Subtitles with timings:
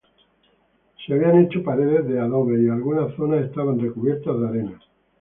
[1.05, 4.79] Se habían hecho paredes de adobes y algunas zonas estaban recubiertas de arena.